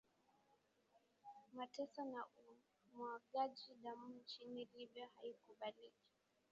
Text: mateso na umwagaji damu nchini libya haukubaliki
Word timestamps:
mateso 1.55 2.01
na 2.13 2.21
umwagaji 2.31 3.75
damu 3.83 4.07
nchini 4.19 4.67
libya 4.77 5.07
haukubaliki 5.15 6.05